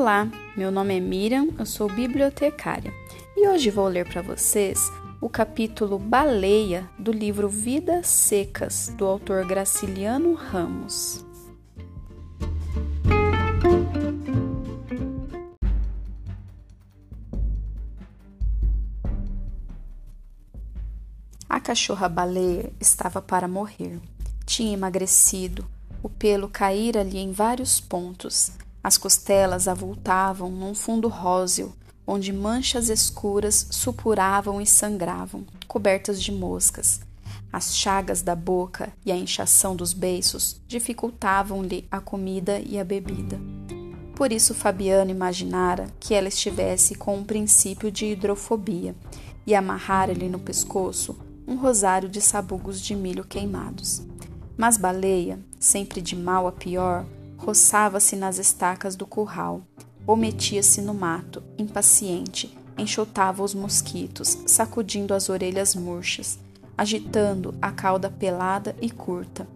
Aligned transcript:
Olá, 0.00 0.30
meu 0.56 0.70
nome 0.70 0.96
é 0.96 1.00
Miriam, 1.00 1.48
eu 1.58 1.66
sou 1.66 1.92
bibliotecária 1.92 2.94
e 3.36 3.48
hoje 3.48 3.68
vou 3.68 3.88
ler 3.88 4.08
para 4.08 4.22
vocês 4.22 4.78
o 5.20 5.28
capítulo 5.28 5.98
Baleia 5.98 6.88
do 6.96 7.10
livro 7.10 7.48
Vidas 7.48 8.06
Secas, 8.06 8.94
do 8.96 9.04
autor 9.04 9.44
Graciliano 9.44 10.34
Ramos. 10.34 11.26
A 21.48 21.58
cachorra-baleia 21.58 22.72
estava 22.78 23.20
para 23.20 23.48
morrer. 23.48 23.98
Tinha 24.46 24.74
emagrecido, 24.74 25.66
o 26.00 26.08
pelo 26.08 26.48
caíra-lhe 26.48 27.18
em 27.18 27.32
vários 27.32 27.80
pontos 27.80 28.52
as 28.88 28.96
costelas 28.96 29.68
avultavam 29.68 30.50
num 30.50 30.74
fundo 30.74 31.08
róseo, 31.08 31.74
onde 32.06 32.32
manchas 32.32 32.88
escuras 32.88 33.66
supuravam 33.70 34.62
e 34.62 34.66
sangravam, 34.66 35.44
cobertas 35.66 36.22
de 36.22 36.32
moscas. 36.32 36.98
As 37.52 37.76
chagas 37.76 38.22
da 38.22 38.34
boca 38.34 38.90
e 39.04 39.12
a 39.12 39.16
inchação 39.16 39.76
dos 39.76 39.92
beiços 39.92 40.58
dificultavam-lhe 40.66 41.86
a 41.90 42.00
comida 42.00 42.60
e 42.60 42.78
a 42.78 42.84
bebida. 42.84 43.38
Por 44.16 44.32
isso 44.32 44.54
Fabiano 44.54 45.10
imaginara 45.10 45.88
que 46.00 46.14
ela 46.14 46.28
estivesse 46.28 46.94
com 46.94 47.18
um 47.18 47.24
princípio 47.24 47.92
de 47.92 48.06
hidrofobia 48.06 48.96
e 49.46 49.54
amarrara-lhe 49.54 50.30
no 50.30 50.38
pescoço 50.38 51.14
um 51.46 51.56
rosário 51.56 52.08
de 52.08 52.22
sabugos 52.22 52.80
de 52.80 52.96
milho 52.96 53.24
queimados. 53.24 54.02
Mas 54.56 54.78
Baleia, 54.78 55.38
sempre 55.60 56.00
de 56.00 56.16
mal 56.16 56.46
a 56.46 56.52
pior, 56.52 57.04
roçava-se 57.38 58.16
nas 58.16 58.36
estacas 58.36 58.96
do 58.96 59.06
curral, 59.06 59.62
ou 60.06 60.16
metia-se 60.16 60.82
no 60.82 60.92
mato, 60.92 61.42
impaciente, 61.56 62.56
enxotava 62.76 63.42
os 63.42 63.54
mosquitos, 63.54 64.38
sacudindo 64.46 65.14
as 65.14 65.28
orelhas 65.28 65.74
murchas, 65.74 66.38
agitando 66.76 67.54
a 67.62 67.70
cauda 67.70 68.10
pelada 68.10 68.74
e 68.80 68.90
curta, 68.90 69.48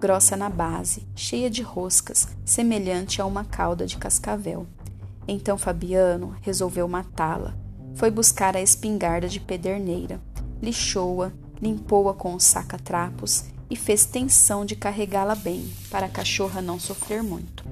grossa 0.00 0.36
na 0.36 0.48
base, 0.48 1.06
cheia 1.14 1.50
de 1.50 1.62
roscas, 1.62 2.28
semelhante 2.44 3.20
a 3.20 3.26
uma 3.26 3.44
cauda 3.44 3.86
de 3.86 3.96
cascavel. 3.96 4.66
Então 5.26 5.58
Fabiano 5.58 6.34
resolveu 6.40 6.88
matá-la. 6.88 7.54
Foi 7.94 8.10
buscar 8.10 8.56
a 8.56 8.62
espingarda 8.62 9.28
de 9.28 9.38
pederneira, 9.38 10.20
lixou-a, 10.62 11.32
limpou-a 11.60 12.14
com 12.14 12.34
os 12.34 12.44
saca-trapos 12.44 13.44
e 13.70 13.76
fez 13.76 14.04
tensão 14.04 14.64
de 14.64 14.74
carregá-la 14.74 15.34
bem, 15.34 15.72
para 15.88 16.06
a 16.06 16.10
cachorra 16.10 16.60
não 16.60 16.80
sofrer 16.80 17.22
muito. 17.22 17.64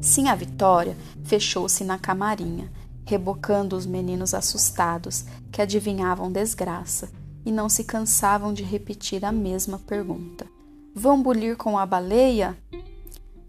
Sim, 0.00 0.28
a 0.28 0.34
Vitória 0.34 0.96
fechou-se 1.24 1.84
na 1.84 1.98
camarinha, 1.98 2.70
rebocando 3.04 3.76
os 3.76 3.86
meninos 3.86 4.34
assustados 4.34 5.24
que 5.52 5.62
adivinhavam 5.62 6.30
desgraça 6.30 7.08
e 7.44 7.52
não 7.52 7.68
se 7.68 7.84
cansavam 7.84 8.52
de 8.52 8.64
repetir 8.64 9.24
a 9.24 9.30
mesma 9.30 9.78
pergunta: 9.78 10.46
Vão 10.94 11.22
bulir 11.22 11.56
com 11.56 11.78
a 11.78 11.86
baleia? 11.86 12.56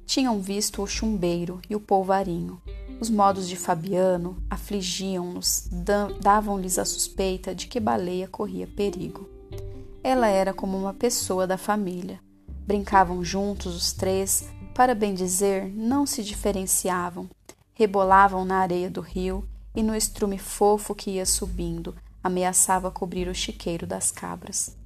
Tinham 0.06 0.40
visto 0.40 0.82
o 0.82 0.88
chumbeiro 0.88 1.60
e 1.70 1.76
o 1.76 1.80
polvarinho. 1.80 2.62
Os 3.00 3.10
modos 3.10 3.48
de 3.48 3.56
Fabiano 3.56 4.42
afligiam-nos, 4.50 5.70
davam-lhes 6.22 6.80
a 6.80 6.86
suspeita 6.86 7.54
de 7.54 7.68
que 7.68 7.80
baleia 7.80 8.28
corria 8.28 8.66
perigo. 8.66 9.37
Ela 10.08 10.30
era 10.30 10.54
como 10.54 10.78
uma 10.78 10.94
pessoa 10.94 11.46
da 11.46 11.58
família. 11.58 12.22
Brincavam 12.66 13.22
juntos 13.26 13.76
os 13.76 13.92
três, 13.92 14.48
para 14.74 14.96
bem 14.96 15.14
dizer, 15.14 15.70
não 15.76 16.06
se 16.06 16.24
diferenciavam. 16.24 17.30
Rebolavam 17.74 18.46
na 18.46 18.60
areia 18.60 18.90
do 18.90 19.02
rio 19.02 19.46
e 19.76 19.84
no 19.84 19.94
estrume 19.94 20.38
fofo 20.38 20.96
que 20.96 21.12
ia 21.12 21.26
subindo, 21.26 21.94
ameaçava 22.24 22.90
cobrir 22.90 23.28
o 23.28 23.36
chiqueiro 23.36 23.86
das 23.86 24.10
cabras. 24.10 24.78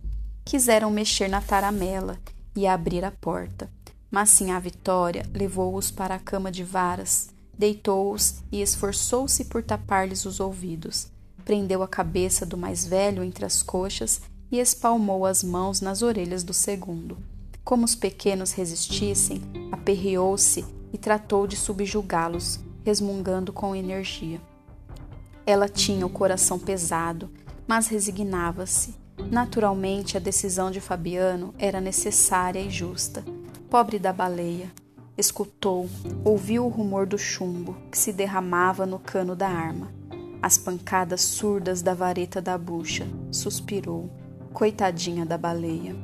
Quiseram 0.43 0.89
mexer 0.89 1.27
na 1.27 1.39
taramela 1.39 2.17
e 2.55 2.65
abrir 2.65 3.05
a 3.05 3.11
porta, 3.11 3.69
mas 4.09 4.31
sim 4.31 4.49
a 4.49 4.57
Vitória 4.57 5.23
levou-os 5.31 5.91
para 5.91 6.15
a 6.15 6.19
cama 6.19 6.51
de 6.51 6.63
varas, 6.63 7.29
deitou-os 7.55 8.41
e 8.51 8.59
esforçou-se 8.59 9.45
por 9.45 9.61
tapar-lhes 9.61 10.25
os 10.25 10.39
ouvidos. 10.39 11.11
Prendeu 11.45 11.83
a 11.83 11.87
cabeça 11.87 12.43
do 12.43 12.57
mais 12.57 12.85
velho 12.85 13.23
entre 13.23 13.45
as 13.45 13.61
coxas 13.61 14.21
e 14.51 14.59
espalmou 14.59 15.25
as 15.25 15.43
mãos 15.43 15.79
nas 15.79 16.01
orelhas 16.01 16.43
do 16.43 16.53
segundo. 16.53 17.17
Como 17.63 17.85
os 17.85 17.95
pequenos 17.95 18.51
resistissem, 18.51 19.41
aperreou-se 19.71 20.65
e 20.91 20.97
tratou 20.97 21.47
de 21.47 21.55
subjugá-los, 21.55 22.59
resmungando 22.83 23.53
com 23.53 23.75
energia. 23.75 24.41
Ela 25.45 25.69
tinha 25.69 26.05
o 26.05 26.09
coração 26.09 26.59
pesado, 26.59 27.29
mas 27.65 27.87
resignava-se. 27.87 28.95
Naturalmente, 29.31 30.17
a 30.17 30.19
decisão 30.19 30.69
de 30.69 30.81
Fabiano 30.81 31.53
era 31.57 31.79
necessária 31.79 32.59
e 32.59 32.69
justa. 32.69 33.23
Pobre 33.69 33.99
da 33.99 34.11
baleia. 34.11 34.71
Escutou, 35.17 35.87
ouviu 36.25 36.65
o 36.65 36.69
rumor 36.69 37.05
do 37.05 37.17
chumbo 37.17 37.77
que 37.91 37.97
se 37.97 38.11
derramava 38.11 38.85
no 38.85 38.97
cano 38.97 39.35
da 39.35 39.47
arma, 39.47 39.93
as 40.41 40.57
pancadas 40.57 41.21
surdas 41.21 41.81
da 41.81 41.93
vareta 41.93 42.41
da 42.41 42.57
bucha. 42.57 43.07
Suspirou 43.31 44.09
Coitadinha 44.53 45.25
da 45.25 45.37
baleia. 45.37 45.95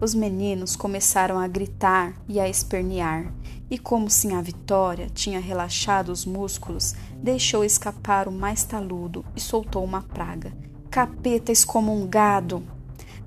Os 0.00 0.14
meninos 0.14 0.74
começaram 0.74 1.38
a 1.38 1.46
gritar 1.46 2.14
e 2.26 2.40
a 2.40 2.48
espernear, 2.48 3.32
e 3.70 3.78
como 3.78 4.08
sim 4.08 4.34
a 4.34 4.40
Vitória 4.40 5.08
tinha 5.12 5.38
relaxado 5.38 6.10
os 6.10 6.24
músculos, 6.24 6.94
deixou 7.22 7.62
escapar 7.62 8.26
o 8.26 8.32
mais 8.32 8.64
taludo 8.64 9.24
e 9.36 9.40
soltou 9.40 9.84
uma 9.84 10.00
praga. 10.00 10.52
Capeta 10.90 11.52
excomungado! 11.52 12.62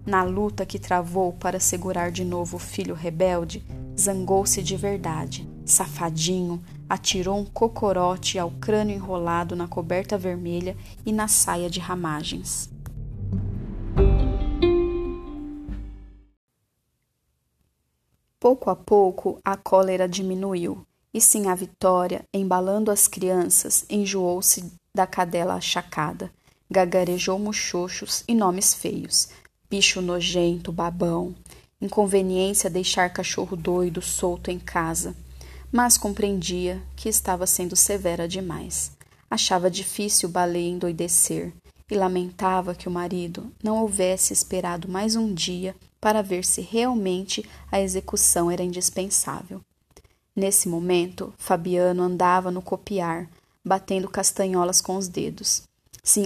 Na 0.03 0.23
luta 0.23 0.65
que 0.65 0.79
travou 0.79 1.33
para 1.33 1.59
segurar 1.59 2.11
de 2.11 2.25
novo 2.25 2.57
o 2.57 2.59
filho 2.59 2.95
rebelde, 2.95 3.63
zangou-se 3.97 4.61
de 4.63 4.75
verdade. 4.75 5.47
Safadinho, 5.63 6.61
atirou 6.89 7.37
um 7.37 7.45
cocorote 7.45 8.37
ao 8.39 8.49
crânio 8.49 8.95
enrolado 8.95 9.55
na 9.55 9.67
coberta 9.67 10.17
vermelha 10.17 10.75
e 11.05 11.13
na 11.13 11.27
saia 11.27 11.69
de 11.69 11.79
ramagens. 11.79 12.72
Pouco 18.43 18.69
a 18.69 18.75
pouco 18.75 19.39
a 19.41 19.55
cólera 19.55 20.05
diminuiu, 20.05 20.85
e 21.13 21.21
sim 21.21 21.47
a 21.47 21.55
Vitória, 21.55 22.25
embalando 22.33 22.91
as 22.91 23.07
crianças, 23.07 23.85
enjoou-se 23.89 24.69
da 24.93 25.07
cadela 25.07 25.53
achacada, 25.53 26.29
gagarejou 26.69 27.39
muxoxos 27.39 28.21
e 28.27 28.35
nomes 28.35 28.73
feios, 28.73 29.29
bicho 29.69 30.01
nojento, 30.01 30.73
babão, 30.73 31.33
inconveniência 31.81 32.69
deixar 32.69 33.13
cachorro 33.13 33.55
doido 33.55 34.01
solto 34.01 34.51
em 34.51 34.59
casa, 34.59 35.15
mas 35.71 35.97
compreendia 35.97 36.83
que 36.97 37.07
estava 37.07 37.47
sendo 37.47 37.77
severa 37.77 38.27
demais. 38.27 38.91
Achava 39.31 39.71
difícil 39.71 40.27
o 40.27 40.31
baleia 40.33 40.67
endoidecer 40.67 41.53
e 41.89 41.95
lamentava 41.95 42.75
que 42.75 42.89
o 42.89 42.91
marido 42.91 43.49
não 43.63 43.77
houvesse 43.77 44.33
esperado 44.33 44.89
mais 44.89 45.15
um 45.15 45.33
dia 45.33 45.73
para 46.03 46.21
ver 46.21 46.43
se 46.43 46.59
realmente 46.59 47.49
a 47.71 47.79
execução 47.79 48.51
era 48.51 48.61
indispensável. 48.61 49.61
Nesse 50.35 50.67
momento, 50.67 51.33
Fabiano 51.37 52.03
andava 52.03 52.51
no 52.51 52.61
copiar, 52.61 53.29
batendo 53.63 54.09
castanholas 54.09 54.81
com 54.81 54.97
os 54.97 55.07
dedos. 55.07 55.63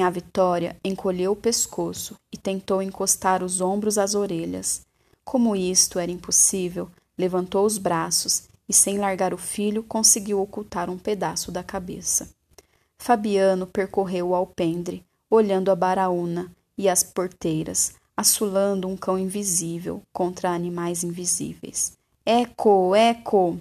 A 0.04 0.10
Vitória 0.10 0.76
encolheu 0.84 1.34
o 1.34 1.36
pescoço 1.36 2.16
e 2.34 2.38
tentou 2.40 2.82
encostar 2.82 3.44
os 3.44 3.62
ombros 3.62 4.00
às 4.00 4.16
orelhas. 4.16 4.82
Como 5.24 5.56
isto 5.56 6.00
era 6.00 6.12
impossível, 6.12 6.90
levantou 7.16 7.64
os 7.64 7.78
braços 7.78 8.50
e, 8.68 8.74
sem 8.74 8.98
largar 8.98 9.32
o 9.32 9.38
filho, 9.38 9.84
conseguiu 9.84 10.42
ocultar 10.42 10.90
um 10.90 10.98
pedaço 10.98 11.52
da 11.52 11.62
cabeça. 11.62 12.28
Fabiano 12.98 13.68
percorreu 13.68 14.30
o 14.30 14.36
alpendre, 14.36 15.06
olhando 15.30 15.70
a 15.70 15.76
baraúna 15.76 16.52
e 16.76 16.90
as 16.90 17.04
porteiras, 17.04 17.94
assolando 18.18 18.88
um 18.88 18.98
cão 18.98 19.20
invisível 19.20 20.02
contra 20.12 20.50
animais 20.50 21.04
invisíveis. 21.04 21.94
Eco, 22.26 22.96
eco! 22.96 23.60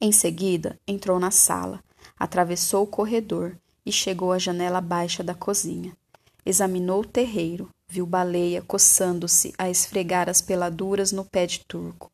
Em 0.00 0.12
seguida, 0.12 0.78
entrou 0.86 1.18
na 1.18 1.32
sala, 1.32 1.82
atravessou 2.16 2.84
o 2.84 2.86
corredor 2.86 3.56
e 3.84 3.90
chegou 3.90 4.30
à 4.30 4.38
janela 4.38 4.80
baixa 4.80 5.24
da 5.24 5.34
cozinha. 5.34 5.92
Examinou 6.44 7.00
o 7.00 7.06
terreiro, 7.06 7.68
viu 7.88 8.06
baleia 8.06 8.62
coçando-se 8.62 9.52
a 9.58 9.68
esfregar 9.68 10.28
as 10.28 10.40
peladuras 10.40 11.10
no 11.10 11.24
pé 11.24 11.44
de 11.44 11.64
turco. 11.64 12.08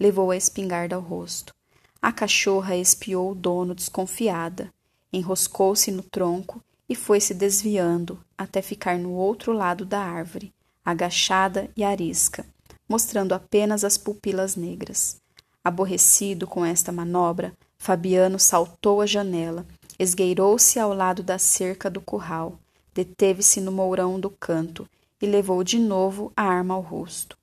Levou 0.00 0.30
a 0.30 0.36
espingarda 0.36 0.96
ao 0.96 1.02
rosto. 1.02 1.54
A 2.00 2.12
cachorra 2.12 2.76
espiou 2.76 3.32
o 3.32 3.34
dono 3.34 3.74
desconfiada, 3.74 4.72
enroscou-se 5.12 5.90
no 5.90 6.02
tronco 6.02 6.62
e 6.88 6.94
foi 6.94 7.20
se 7.20 7.34
desviando 7.34 8.18
até 8.36 8.62
ficar 8.62 8.98
no 8.98 9.12
outro 9.12 9.52
lado 9.52 9.84
da 9.84 10.00
árvore, 10.00 10.52
agachada 10.84 11.70
e 11.76 11.82
arisca, 11.82 12.44
mostrando 12.88 13.32
apenas 13.32 13.84
as 13.84 13.96
pupilas 13.96 14.56
negras. 14.56 15.16
Aborrecido 15.64 16.46
com 16.46 16.64
esta 16.64 16.92
manobra, 16.92 17.54
Fabiano 17.78 18.38
saltou 18.38 19.00
a 19.00 19.06
janela, 19.06 19.66
esgueirou-se 19.98 20.78
ao 20.78 20.92
lado 20.92 21.22
da 21.22 21.38
cerca 21.38 21.88
do 21.88 22.00
curral, 22.00 22.58
deteve-se 22.94 23.60
no 23.60 23.72
mourão 23.72 24.20
do 24.20 24.28
canto 24.28 24.88
e 25.20 25.26
levou 25.26 25.64
de 25.64 25.78
novo 25.78 26.32
a 26.36 26.42
arma 26.42 26.74
ao 26.74 26.80
rosto. 26.80 27.36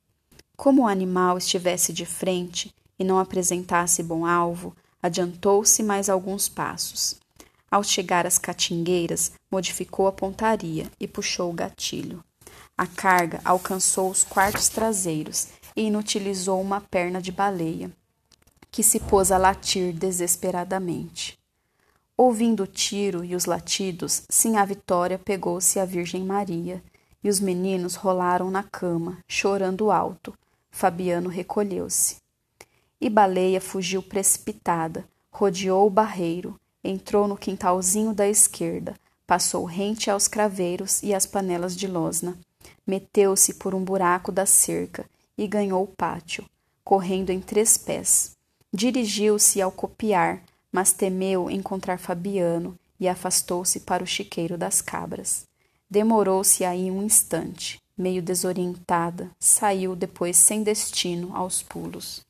Como 0.55 0.83
o 0.83 0.88
animal 0.88 1.38
estivesse 1.38 1.91
de 1.91 2.05
frente 2.05 2.73
e 2.99 3.03
não 3.03 3.17
apresentasse 3.17 4.03
bom 4.03 4.25
alvo, 4.25 4.75
adiantou-se 5.01 5.81
mais 5.81 6.07
alguns 6.07 6.47
passos. 6.47 7.19
Ao 7.69 7.83
chegar 7.83 8.27
às 8.27 8.38
catingueiras, 8.38 9.31
modificou 9.49 10.05
a 10.05 10.11
pontaria 10.11 10.91
e 10.99 11.07
puxou 11.07 11.49
o 11.49 11.53
gatilho. 11.53 12.23
A 12.77 12.88
carga 12.88 13.41
alcançou 13.45 14.09
os 14.09 14.23
quartos 14.23 14.69
traseiros 14.69 15.47
e 15.75 15.83
inutilizou 15.83 16.59
uma 16.59 16.81
perna 16.81 17.21
de 17.21 17.31
baleia, 17.31 17.91
que 18.71 18.81
se 18.81 19.00
pôs 19.00 19.31
a 19.31 19.38
latir 19.38 19.94
desesperadamente. 19.94 21.38
Ouvindo 22.18 22.63
o 22.63 22.68
tiro 22.68 23.23
e 23.23 23.35
os 23.35 23.45
latidos, 23.45 24.23
sim 24.29 24.57
a 24.57 24.65
Vitória 24.65 25.18
pegou-se 25.18 25.79
à 25.79 25.85
Virgem 25.85 26.23
Maria, 26.23 26.83
e 27.23 27.29
os 27.29 27.39
meninos 27.39 27.95
rolaram 27.95 28.50
na 28.50 28.63
cama, 28.63 29.17
chorando 29.27 29.91
alto. 29.91 30.33
Fabiano 30.69 31.29
recolheu-se. 31.29 32.17
E 33.00 33.09
Baleia 33.09 33.59
fugiu 33.59 34.01
precipitada, 34.01 35.06
rodeou 35.31 35.88
o 35.88 35.89
barreiro, 35.89 36.59
entrou 36.83 37.27
no 37.27 37.38
quintalzinho 37.38 38.13
da 38.13 38.27
esquerda, 38.27 38.95
passou 39.27 39.65
rente 39.65 40.09
aos 40.09 40.27
craveiros 40.27 41.01
e 41.03 41.13
às 41.13 41.25
panelas 41.25 41.75
de 41.75 41.88
losna, 41.88 42.38
meteu-se 42.91 43.53
por 43.53 43.73
um 43.73 43.81
buraco 43.81 44.33
da 44.33 44.45
cerca 44.45 45.05
e 45.38 45.47
ganhou 45.47 45.81
o 45.81 45.88
pátio, 45.88 46.43
correndo 46.83 47.29
em 47.29 47.39
três 47.39 47.77
pés. 47.77 48.35
Dirigiu-se 48.73 49.61
ao 49.61 49.71
copiar, 49.71 50.43
mas 50.69 50.91
temeu 50.91 51.49
encontrar 51.49 51.97
Fabiano 51.97 52.77
e 52.99 53.07
afastou-se 53.07 53.79
para 53.79 54.03
o 54.03 54.05
chiqueiro 54.05 54.57
das 54.57 54.81
cabras. 54.81 55.47
Demorou-se 55.89 56.65
aí 56.65 56.91
um 56.91 57.01
instante, 57.01 57.79
meio 57.97 58.21
desorientada, 58.21 59.31
saiu 59.39 59.95
depois 59.95 60.35
sem 60.35 60.61
destino 60.61 61.33
aos 61.33 61.63
pulos. 61.63 62.25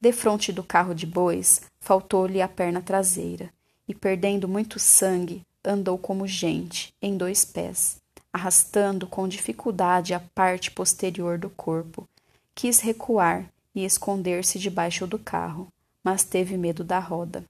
Defronte 0.00 0.52
do 0.52 0.62
carro 0.62 0.94
de 0.94 1.04
bois, 1.04 1.62
faltou-lhe 1.80 2.40
a 2.40 2.46
perna 2.46 2.80
traseira, 2.80 3.52
e 3.88 3.94
perdendo 3.94 4.46
muito 4.46 4.78
sangue, 4.78 5.44
andou 5.64 5.98
como 5.98 6.28
gente, 6.28 6.94
em 7.02 7.16
dois 7.16 7.44
pés, 7.44 7.99
arrastando 8.32 9.06
com 9.06 9.26
dificuldade 9.28 10.14
a 10.14 10.20
parte 10.20 10.70
posterior 10.70 11.38
do 11.38 11.50
corpo. 11.50 12.08
Quis 12.54 12.80
recuar 12.80 13.50
e 13.74 13.84
esconder-se 13.84 14.58
debaixo 14.58 15.06
do 15.06 15.18
carro, 15.18 15.68
mas 16.02 16.24
teve 16.24 16.56
medo 16.56 16.84
da 16.84 16.98
roda. 16.98 17.44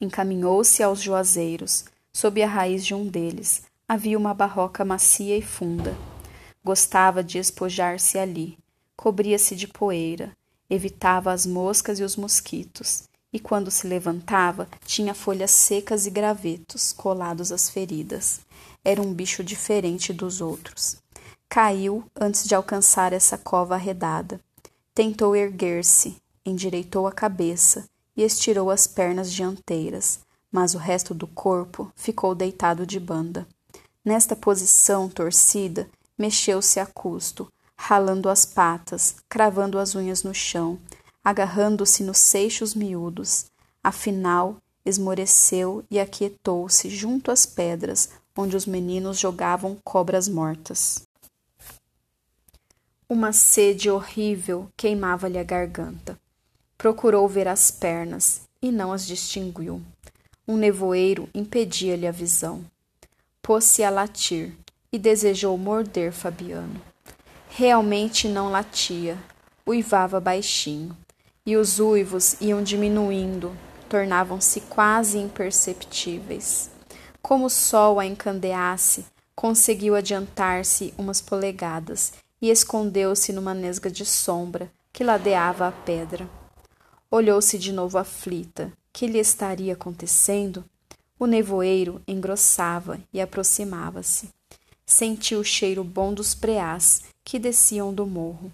Encaminhou-se 0.00 0.82
aos 0.82 1.00
juazeiros. 1.00 1.84
Sob 2.12 2.42
a 2.42 2.46
raiz 2.46 2.84
de 2.84 2.94
um 2.94 3.06
deles 3.06 3.64
havia 3.88 4.16
uma 4.16 4.32
barroca 4.32 4.84
macia 4.84 5.36
e 5.36 5.42
funda. 5.42 5.94
Gostava 6.64 7.22
de 7.22 7.38
espojar-se 7.38 8.18
ali. 8.18 8.56
Cobria-se 8.96 9.56
de 9.56 9.66
poeira, 9.66 10.30
evitava 10.70 11.32
as 11.32 11.44
moscas 11.44 11.98
e 11.98 12.04
os 12.04 12.16
mosquitos, 12.16 13.04
e 13.32 13.40
quando 13.40 13.70
se 13.70 13.86
levantava 13.86 14.68
tinha 14.86 15.12
folhas 15.12 15.50
secas 15.50 16.06
e 16.06 16.10
gravetos 16.10 16.92
colados 16.92 17.50
às 17.50 17.68
feridas. 17.68 18.40
Era 18.84 19.00
um 19.00 19.14
bicho 19.14 19.42
diferente 19.42 20.12
dos 20.12 20.42
outros. 20.42 20.96
Caiu 21.48 22.04
antes 22.14 22.44
de 22.46 22.54
alcançar 22.54 23.12
essa 23.12 23.38
cova 23.38 23.74
arredada. 23.74 24.38
Tentou 24.94 25.34
erguer-se, 25.34 26.16
endireitou 26.44 27.06
a 27.06 27.12
cabeça 27.12 27.88
e 28.14 28.22
estirou 28.22 28.70
as 28.70 28.86
pernas 28.86 29.32
dianteiras, 29.32 30.20
mas 30.52 30.74
o 30.74 30.78
resto 30.78 31.14
do 31.14 31.26
corpo 31.26 31.90
ficou 31.96 32.34
deitado 32.34 32.86
de 32.86 33.00
banda. 33.00 33.46
Nesta 34.04 34.36
posição 34.36 35.08
torcida, 35.08 35.88
mexeu-se 36.18 36.78
a 36.78 36.84
custo, 36.84 37.50
ralando 37.76 38.28
as 38.28 38.44
patas, 38.44 39.16
cravando 39.28 39.78
as 39.78 39.94
unhas 39.94 40.22
no 40.22 40.34
chão, 40.34 40.78
agarrando-se 41.24 42.02
nos 42.02 42.18
seixos 42.18 42.74
miúdos. 42.74 43.46
Afinal, 43.82 44.58
esmoreceu 44.84 45.82
e 45.90 45.98
aquietou-se 45.98 46.90
junto 46.90 47.30
às 47.30 47.46
pedras 47.46 48.10
onde 48.36 48.56
os 48.56 48.66
meninos 48.66 49.18
jogavam 49.18 49.76
cobras 49.84 50.28
mortas. 50.28 51.06
Uma 53.08 53.32
sede 53.32 53.90
horrível 53.90 54.68
queimava-lhe 54.76 55.38
a 55.38 55.44
garganta. 55.44 56.18
Procurou 56.76 57.28
ver 57.28 57.46
as 57.46 57.70
pernas 57.70 58.42
e 58.60 58.72
não 58.72 58.92
as 58.92 59.06
distinguiu. 59.06 59.80
Um 60.48 60.56
nevoeiro 60.56 61.28
impedia-lhe 61.34 62.06
a 62.06 62.10
visão. 62.10 62.64
Pôs-se 63.40 63.84
a 63.84 63.90
latir 63.90 64.52
e 64.90 64.98
desejou 64.98 65.56
morder 65.56 66.12
Fabiano. 66.12 66.80
Realmente 67.48 68.26
não 68.26 68.50
latia, 68.50 69.16
uivava 69.66 70.18
baixinho 70.18 70.96
e 71.46 71.56
os 71.56 71.78
uivos 71.78 72.36
iam 72.40 72.62
diminuindo, 72.62 73.54
tornavam-se 73.88 74.60
quase 74.62 75.18
imperceptíveis. 75.18 76.73
Como 77.24 77.46
o 77.46 77.48
sol 77.48 77.98
a 77.98 78.04
encandeasse, 78.04 79.06
conseguiu 79.34 79.96
adiantar-se 79.96 80.92
umas 80.98 81.22
polegadas 81.22 82.12
e 82.38 82.50
escondeu-se 82.50 83.32
numa 83.32 83.54
nesga 83.54 83.90
de 83.90 84.04
sombra 84.04 84.70
que 84.92 85.02
ladeava 85.02 85.66
a 85.66 85.72
pedra. 85.72 86.28
Olhou-se 87.10 87.58
de 87.58 87.72
novo 87.72 87.96
aflita. 87.96 88.70
Que 88.92 89.06
lhe 89.06 89.18
estaria 89.18 89.72
acontecendo? 89.72 90.66
O 91.18 91.24
nevoeiro 91.24 92.02
engrossava 92.06 93.00
e 93.10 93.22
aproximava-se. 93.22 94.28
Sentiu 94.84 95.40
o 95.40 95.44
cheiro 95.44 95.82
bom 95.82 96.12
dos 96.12 96.34
preás 96.34 97.04
que 97.24 97.38
desciam 97.38 97.94
do 97.94 98.04
morro. 98.04 98.52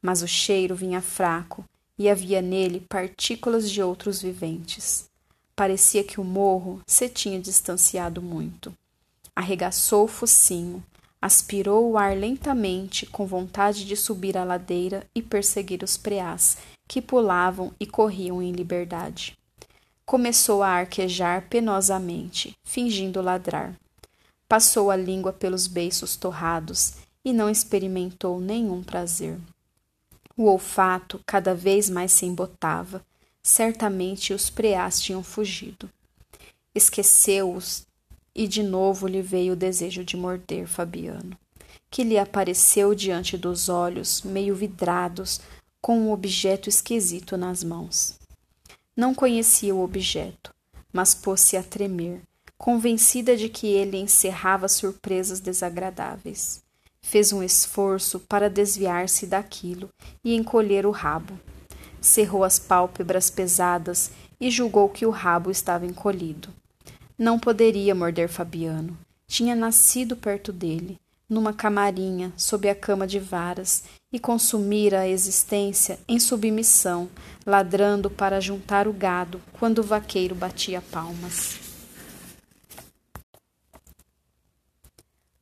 Mas 0.00 0.22
o 0.22 0.28
cheiro 0.28 0.76
vinha 0.76 1.02
fraco 1.02 1.64
e 1.98 2.08
havia 2.08 2.40
nele 2.40 2.86
partículas 2.88 3.68
de 3.68 3.82
outros 3.82 4.22
viventes. 4.22 5.12
Parecia 5.56 6.02
que 6.02 6.20
o 6.20 6.24
morro 6.24 6.80
se 6.86 7.08
tinha 7.08 7.40
distanciado 7.40 8.20
muito. 8.20 8.74
Arregaçou 9.36 10.04
o 10.04 10.08
focinho, 10.08 10.82
aspirou 11.22 11.90
o 11.90 11.96
ar 11.96 12.16
lentamente, 12.16 13.06
com 13.06 13.24
vontade 13.26 13.84
de 13.84 13.96
subir 13.96 14.36
a 14.36 14.44
ladeira 14.44 15.06
e 15.14 15.22
perseguir 15.22 15.82
os 15.82 15.96
preás, 15.96 16.58
que 16.86 17.00
pulavam 17.00 17.72
e 17.78 17.86
corriam 17.86 18.42
em 18.42 18.52
liberdade. 18.52 19.36
Começou 20.04 20.62
a 20.62 20.68
arquejar 20.68 21.48
penosamente, 21.48 22.54
fingindo 22.62 23.22
ladrar. 23.22 23.74
Passou 24.48 24.90
a 24.90 24.96
língua 24.96 25.32
pelos 25.32 25.66
beiços 25.66 26.14
torrados 26.14 26.94
e 27.24 27.32
não 27.32 27.48
experimentou 27.48 28.38
nenhum 28.38 28.82
prazer. 28.82 29.38
O 30.36 30.44
olfato 30.44 31.20
cada 31.24 31.54
vez 31.54 31.88
mais 31.88 32.12
se 32.12 32.26
embotava. 32.26 33.04
Certamente 33.46 34.32
os 34.32 34.48
preás 34.48 34.98
tinham 34.98 35.22
fugido. 35.22 35.90
Esqueceu-os 36.74 37.86
e 38.34 38.48
de 38.48 38.62
novo 38.62 39.06
lhe 39.06 39.20
veio 39.20 39.52
o 39.52 39.56
desejo 39.56 40.02
de 40.02 40.16
morder 40.16 40.66
Fabiano, 40.66 41.36
que 41.90 42.02
lhe 42.02 42.18
apareceu 42.18 42.94
diante 42.94 43.36
dos 43.36 43.68
olhos, 43.68 44.22
meio 44.22 44.54
vidrados, 44.54 45.42
com 45.80 46.00
um 46.00 46.10
objeto 46.10 46.70
esquisito 46.70 47.36
nas 47.36 47.62
mãos. 47.62 48.18
Não 48.96 49.14
conhecia 49.14 49.74
o 49.74 49.84
objeto, 49.84 50.50
mas 50.90 51.14
pôs-se 51.14 51.54
a 51.58 51.62
tremer, 51.62 52.22
convencida 52.56 53.36
de 53.36 53.50
que 53.50 53.66
ele 53.66 53.98
encerrava 53.98 54.68
surpresas 54.68 55.38
desagradáveis. 55.38 56.62
Fez 57.02 57.30
um 57.30 57.42
esforço 57.42 58.18
para 58.20 58.48
desviar-se 58.48 59.26
daquilo 59.26 59.90
e 60.24 60.34
encolher 60.34 60.86
o 60.86 60.90
rabo. 60.90 61.38
Cerrou 62.04 62.44
as 62.44 62.58
pálpebras 62.58 63.30
pesadas 63.30 64.10
e 64.38 64.50
julgou 64.50 64.90
que 64.90 65.06
o 65.06 65.10
rabo 65.10 65.50
estava 65.50 65.86
encolhido. 65.86 66.50
Não 67.16 67.38
poderia 67.38 67.94
morder 67.94 68.28
Fabiano. 68.28 68.94
Tinha 69.26 69.56
nascido 69.56 70.14
perto 70.14 70.52
dele, 70.52 71.00
numa 71.26 71.54
camarinha, 71.54 72.30
sob 72.36 72.68
a 72.68 72.74
cama 72.74 73.06
de 73.06 73.18
varas, 73.18 73.84
e 74.12 74.18
consumira 74.18 75.00
a 75.00 75.08
existência 75.08 75.98
em 76.06 76.20
submissão, 76.20 77.08
ladrando 77.46 78.10
para 78.10 78.38
juntar 78.38 78.86
o 78.86 78.92
gado 78.92 79.40
quando 79.58 79.78
o 79.78 79.82
vaqueiro 79.82 80.34
batia 80.34 80.82
palmas. 80.82 81.58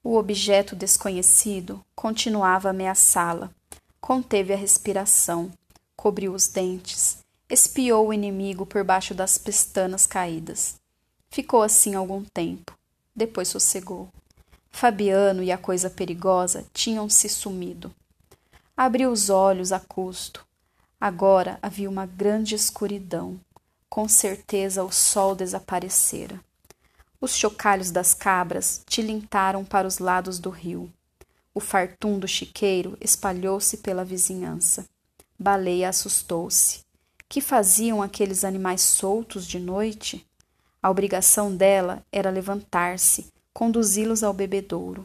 O 0.01 0.17
objeto 0.17 0.77
desconhecido 0.77 1.85
continuava 1.93 2.69
a 2.69 2.71
ameaçá-la. 2.71 3.51
Conteve 4.01 4.53
a 4.53 4.57
respiração, 4.57 5.51
cobriu 5.97 6.33
os 6.35 6.49
dentes, 6.49 7.19
espiou 7.49 8.09
o 8.09 8.13
inimigo 8.13 8.65
por 8.65 8.83
baixo 8.83 9.15
das 9.15 9.39
pestanas 9.39 10.07
caídas. 10.07 10.77
Ficou 11.31 11.63
assim 11.63 11.95
algum 11.95 12.25
tempo. 12.25 12.77
Depois 13.15 13.49
sossegou. 13.49 14.09
Fabiano 14.71 15.43
e 15.43 15.53
a 15.53 15.59
coisa 15.59 15.91
perigosa 15.91 16.65
tinham 16.73 17.09
se 17.09 17.29
sumido. 17.29 17.95
Abriu 18.77 19.11
os 19.11 19.29
olhos 19.29 19.71
a 19.71 19.79
custo. 19.79 20.47
Agora 20.99 21.59
havia 21.61 21.91
uma 21.91 22.07
grande 22.07 22.55
escuridão. 22.55 23.39
com 23.93 24.09
certeza 24.09 24.83
o 24.83 24.91
sol 24.91 25.35
desaparecera. 25.35 26.41
Os 27.21 27.37
chocalhos 27.37 27.91
das 27.91 28.15
cabras 28.15 28.83
tilintaram 28.87 29.67
para 29.67 29.87
os 29.87 29.99
lados 29.99 30.39
do 30.39 30.49
rio. 30.49 30.91
O 31.55 31.61
fartum 31.61 32.19
do 32.19 32.27
chiqueiro 32.27 32.97
espalhou-se 33.03 33.77
pela 33.77 34.03
vizinhança. 34.03 34.87
Baleia 35.43 35.89
assustou-se. 35.89 36.81
Que 37.29 37.41
faziam 37.41 38.01
aqueles 38.01 38.45
animais 38.45 38.81
soltos 38.81 39.45
de 39.45 39.59
noite? 39.59 40.25
A 40.81 40.89
obrigação 40.89 41.55
dela 41.55 42.03
era 42.13 42.31
levantar-se, 42.31 43.27
conduzi-los 43.53 44.23
ao 44.23 44.33
bebedouro. 44.33 45.05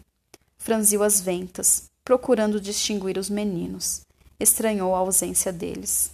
Franziu 0.57 1.01
as 1.01 1.19
ventas, 1.19 1.85
procurando 2.05 2.61
distinguir 2.61 3.17
os 3.17 3.29
meninos. 3.29 4.01
Estranhou 4.39 4.93
a 4.93 4.99
ausência 4.99 5.51
deles. 5.51 6.11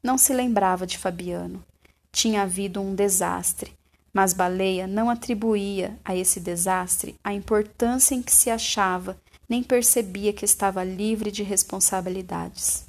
Não 0.00 0.16
se 0.16 0.32
lembrava 0.32 0.86
de 0.86 0.96
Fabiano. 0.96 1.64
Tinha 2.12 2.42
havido 2.42 2.80
um 2.80 2.94
desastre, 2.94 3.72
mas 4.12 4.32
Baleia 4.32 4.86
não 4.86 5.10
atribuía 5.10 5.98
a 6.04 6.14
esse 6.14 6.38
desastre 6.38 7.16
a 7.24 7.34
importância 7.34 8.14
em 8.14 8.22
que 8.22 8.32
se 8.32 8.48
achava, 8.48 9.18
nem 9.48 9.62
percebia 9.62 10.32
que 10.32 10.44
estava 10.44 10.84
livre 10.84 11.32
de 11.32 11.42
responsabilidades. 11.42 12.85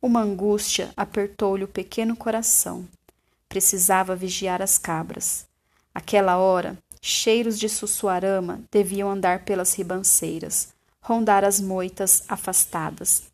Uma 0.00 0.20
angústia 0.20 0.92
apertou-lhe 0.96 1.64
o 1.64 1.68
pequeno 1.68 2.14
coração. 2.14 2.86
Precisava 3.48 4.14
vigiar 4.14 4.62
as 4.62 4.78
cabras. 4.78 5.46
Aquela 5.92 6.36
hora, 6.36 6.78
cheiros 7.02 7.58
de 7.58 7.68
sussuarama 7.68 8.60
deviam 8.70 9.10
andar 9.10 9.44
pelas 9.44 9.74
ribanceiras, 9.74 10.68
rondar 11.00 11.42
as 11.42 11.60
moitas 11.60 12.22
afastadas. 12.28 13.24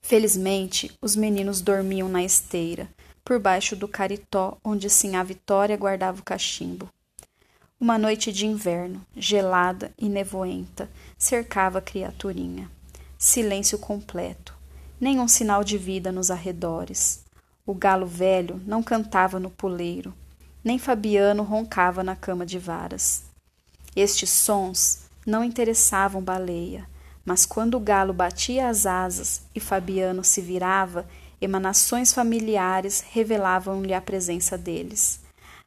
Felizmente, 0.00 0.90
os 1.02 1.14
meninos 1.14 1.60
dormiam 1.60 2.08
na 2.08 2.22
esteira, 2.22 2.88
por 3.22 3.38
baixo 3.38 3.76
do 3.76 3.86
caritó 3.86 4.56
onde 4.64 4.88
Sinhá 4.88 5.22
Vitória 5.22 5.76
guardava 5.76 6.20
o 6.20 6.24
cachimbo. 6.24 6.88
Uma 7.78 7.98
noite 7.98 8.32
de 8.32 8.46
inverno, 8.46 9.04
gelada 9.14 9.92
e 9.98 10.08
nevoenta, 10.08 10.88
cercava 11.18 11.78
a 11.78 11.82
criaturinha. 11.82 12.70
Silêncio 13.18 13.78
completo, 13.78 14.53
nenhum 15.04 15.28
sinal 15.28 15.62
de 15.62 15.76
vida 15.76 16.10
nos 16.10 16.30
arredores. 16.30 17.22
O 17.66 17.74
galo 17.74 18.06
velho 18.06 18.58
não 18.64 18.82
cantava 18.82 19.38
no 19.38 19.50
puleiro, 19.50 20.14
nem 20.64 20.78
Fabiano 20.78 21.42
roncava 21.42 22.02
na 22.02 22.16
cama 22.16 22.46
de 22.46 22.58
varas. 22.58 23.24
Estes 23.94 24.30
sons 24.30 25.00
não 25.26 25.44
interessavam 25.44 26.22
Baleia, 26.22 26.88
mas 27.22 27.44
quando 27.44 27.74
o 27.74 27.80
galo 27.80 28.14
batia 28.14 28.66
as 28.66 28.86
asas 28.86 29.42
e 29.54 29.60
Fabiano 29.60 30.24
se 30.24 30.40
virava, 30.40 31.06
emanações 31.38 32.14
familiares 32.14 33.04
revelavam-lhe 33.10 33.92
a 33.92 34.00
presença 34.00 34.56
deles. 34.56 35.20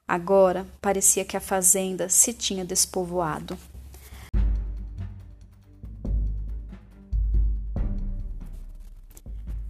Agora 0.07 0.65
parecia 0.81 1.23
que 1.23 1.37
a 1.37 1.41
fazenda 1.41 2.09
se 2.09 2.33
tinha 2.33 2.65
despovoado. 2.65 3.55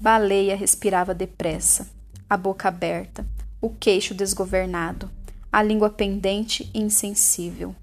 Baleia 0.07 0.55
respirava 0.55 1.13
depressa, 1.13 1.85
a 2.29 2.37
boca 2.37 2.69
aberta, 2.69 3.27
o 3.59 3.69
queixo 3.69 4.13
desgovernado, 4.13 5.11
a 5.51 5.61
língua 5.61 5.89
pendente 5.89 6.71
e 6.73 6.79
insensível. 6.79 7.75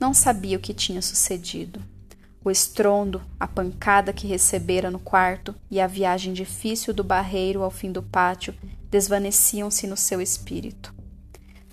Não 0.00 0.12
sabia 0.12 0.56
o 0.56 0.60
que 0.60 0.74
tinha 0.74 1.00
sucedido. 1.00 1.80
O 2.44 2.50
estrondo, 2.50 3.22
a 3.38 3.46
pancada 3.46 4.12
que 4.12 4.26
recebera 4.26 4.90
no 4.90 4.98
quarto 4.98 5.54
e 5.70 5.80
a 5.80 5.86
viagem 5.86 6.32
difícil 6.32 6.92
do 6.92 7.04
barreiro 7.04 7.62
ao 7.62 7.70
fim 7.70 7.92
do 7.92 8.02
pátio 8.02 8.52
desvaneciam-se 8.90 9.86
no 9.86 9.96
seu 9.96 10.20
espírito. 10.20 10.92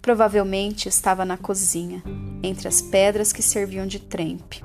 Provavelmente 0.04 0.88
estava 0.88 1.26
na 1.26 1.36
cozinha, 1.36 2.04
entre 2.44 2.68
as 2.68 2.80
pedras 2.80 3.34
que 3.34 3.42
serviam 3.42 3.88
de 3.88 3.98
trempe. 3.98 4.64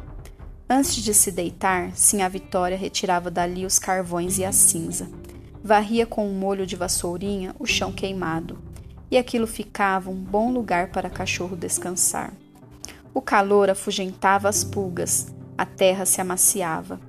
Antes 0.72 0.94
de 1.02 1.12
se 1.12 1.32
deitar, 1.32 1.96
Sinha 1.96 2.28
Vitória 2.28 2.76
retirava 2.76 3.28
dali 3.28 3.66
os 3.66 3.76
carvões 3.76 4.38
e 4.38 4.44
a 4.44 4.52
cinza. 4.52 5.10
Varria 5.64 6.06
com 6.06 6.24
um 6.24 6.32
molho 6.32 6.64
de 6.64 6.76
vassourinha 6.76 7.56
o 7.58 7.66
chão 7.66 7.90
queimado, 7.90 8.56
e 9.10 9.18
aquilo 9.18 9.48
ficava 9.48 10.10
um 10.10 10.14
bom 10.14 10.52
lugar 10.52 10.92
para 10.92 11.10
cachorro 11.10 11.56
descansar. 11.56 12.32
O 13.12 13.20
calor 13.20 13.68
afugentava 13.68 14.48
as 14.48 14.62
pulgas, 14.62 15.34
a 15.58 15.66
terra 15.66 16.06
se 16.06 16.20
amaciava. 16.20 17.00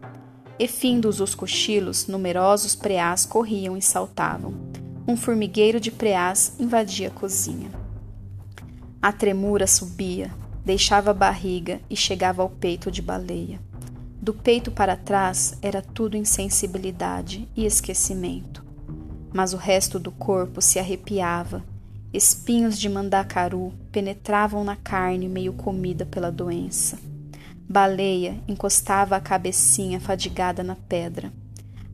E 0.58 0.68
findos 0.68 1.22
os 1.22 1.36
cochilos, 1.36 2.08
numerosos 2.08 2.76
preás 2.76 3.28
corriam 3.28 3.78
e 3.78 3.82
saltavam. 3.82 4.56
Um 5.08 5.16
formigueiro 5.16 5.80
de 5.80 5.92
preás 5.92 6.56
invadia 6.60 7.10
a 7.10 7.12
cozinha. 7.12 7.70
A 9.00 9.12
tremura 9.12 9.68
subia, 9.68 10.32
deixava 10.66 11.12
a 11.12 11.14
barriga 11.14 11.80
e 11.90 11.96
chegava 11.96 12.42
ao 12.42 12.50
peito 12.50 12.92
de 12.92 13.02
baleia. 13.02 13.60
Do 14.22 14.34
peito 14.34 14.72
para 14.72 14.96
trás 14.96 15.58
era 15.62 15.82
tudo 15.82 16.18
insensibilidade 16.18 17.48
e 17.56 17.66
esquecimento. 17.66 18.64
Mas 19.34 19.54
o 19.54 19.58
resto 19.58 19.98
do 19.98 20.12
corpo 20.12 20.62
se 20.62 20.78
arrepiava, 20.78 21.64
Espinhos 22.14 22.78
de 22.78 22.90
mandacaru 22.90 23.74
penetravam 23.90 24.66
na 24.66 24.76
carne 24.76 25.30
meio 25.30 25.54
comida 25.54 26.06
pela 26.06 26.30
doença. 26.30 27.00
Baleia 27.70 28.38
encostava 28.50 29.16
a 29.16 29.22
cabecinha 29.22 29.98
fadigada 29.98 30.62
na 30.62 30.76
pedra. 30.76 31.32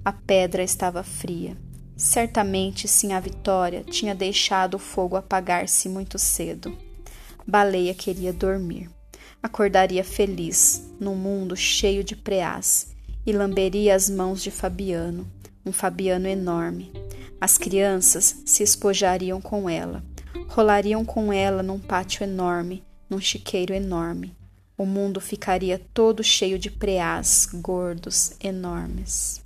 A 0.04 0.12
pedra 0.12 0.64
estava 0.64 1.04
fria. 1.04 1.56
Certamente 1.96 2.88
sim 2.88 3.14
a 3.14 3.20
Vitória 3.20 3.84
tinha 3.84 4.16
deixado 4.16 4.74
o 4.74 4.80
fogo 4.80 5.16
apagar-se 5.16 5.88
muito 5.88 6.18
cedo. 6.18 6.76
Baleia 7.50 7.94
queria 7.94 8.34
dormir. 8.34 8.89
Acordaria 9.42 10.04
feliz, 10.04 10.92
num 11.00 11.16
mundo 11.16 11.56
cheio 11.56 12.04
de 12.04 12.13
preás, 12.13 12.94
e 13.25 13.32
lamberia 13.32 13.96
as 13.96 14.10
mãos 14.10 14.44
de 14.44 14.51
Fabiano, 14.51 15.25
um 15.66 15.72
Fabiano 15.72 16.27
enorme, 16.27 16.92
as 17.39 17.58
crianças 17.58 18.42
se 18.46 18.63
espojariam 18.63 19.39
com 19.39 19.70
ela, 19.70 20.04
rolariam 20.50 21.06
com 21.06 21.32
ela 21.32 21.63
num 21.63 21.80
pátio 21.80 22.25
enorme, 22.25 22.84
num 23.10 23.20
chiqueiro 23.20 23.74
enorme. 23.74 24.36
O 24.77 24.86
mundo 24.86 25.22
ficaria 25.22 25.80
todo 25.94 26.22
cheio 26.22 26.60
de 26.60 26.70
preás 26.70 27.48
gordos, 27.54 28.34
enormes. 28.44 29.42